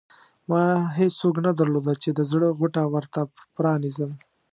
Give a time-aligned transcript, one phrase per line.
[0.49, 0.61] ما
[0.97, 3.21] هېڅوک نه درلودل چې د زړه غوټه ورته
[3.55, 4.11] پرانېزم.